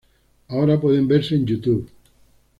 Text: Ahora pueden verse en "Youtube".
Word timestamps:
Ahora 0.47 0.81
pueden 0.81 1.07
verse 1.07 1.35
en 1.35 1.45
"Youtube". 1.45 1.87